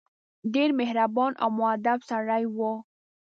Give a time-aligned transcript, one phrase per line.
[0.53, 2.71] ډېر مهربان او موءدب سړی وو.